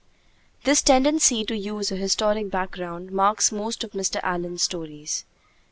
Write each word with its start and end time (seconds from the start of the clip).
This 0.63 0.81
tendency 0.81 1.45
to 1.45 1.55
use 1.55 1.91
a 1.91 1.95
historic 1.95 2.49
background 2.49 3.11
marks 3.11 3.51
most 3.51 3.83
of 3.83 3.91
Mr. 3.91 4.19
Allen's 4.23 4.63
stories. 4.63 5.25